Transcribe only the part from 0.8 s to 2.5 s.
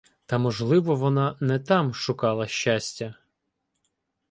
вона не там шукала